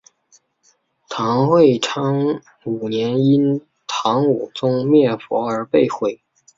[1.09, 6.19] 唐会昌五年因唐武宗灭佛而被毁。